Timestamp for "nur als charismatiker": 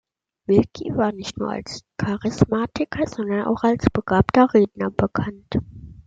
1.37-3.05